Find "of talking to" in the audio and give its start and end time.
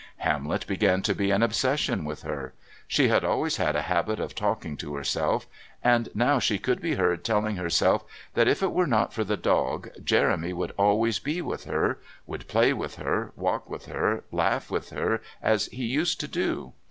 4.19-4.95